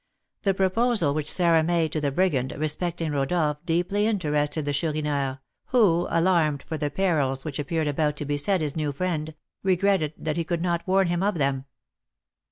The 0.41 0.55
proposal 0.55 1.13
which 1.13 1.29
Sarah 1.31 1.61
made 1.63 1.91
to 1.91 2.01
the 2.01 2.11
brigand 2.11 2.53
respecting 2.53 3.11
Rodolph 3.11 3.63
deeply 3.67 4.07
interested 4.07 4.65
the 4.65 4.73
Chourineur, 4.73 5.41
who, 5.67 6.07
alarmed 6.09 6.63
for 6.63 6.75
the 6.75 6.89
perils 6.89 7.45
which 7.45 7.59
appeared 7.59 7.85
about 7.85 8.17
to 8.17 8.25
beset 8.25 8.61
his 8.61 8.75
new 8.75 8.91
friend, 8.93 9.35
regretted 9.61 10.15
that 10.17 10.37
he 10.37 10.43
could 10.43 10.63
not 10.63 10.81
warn 10.87 11.05
him 11.05 11.21
of 11.21 11.37
them. 11.37 11.65